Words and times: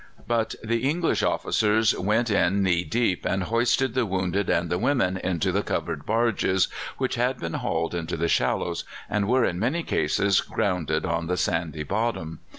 "But 0.25 0.55
the 0.63 0.89
English 0.89 1.21
officers 1.21 1.95
went 1.95 2.31
in 2.31 2.63
knee 2.63 2.83
deep 2.83 3.23
and 3.23 3.43
hoisted 3.43 3.93
the 3.93 4.07
wounded 4.07 4.49
and 4.49 4.67
the 4.67 4.79
women 4.79 5.15
into 5.15 5.51
the 5.51 5.61
covered 5.61 6.07
barges, 6.07 6.69
which 6.97 7.13
had 7.21 7.39
been 7.39 7.53
hauled 7.53 7.93
into 7.93 8.17
the 8.17 8.27
shallows, 8.27 8.83
and 9.07 9.27
were 9.27 9.45
in 9.45 9.59
many 9.59 9.83
cases 9.83 10.41
grounded 10.41 11.05
on 11.05 11.27
the 11.27 11.37
sandy 11.37 11.83
bottom. 11.83 12.39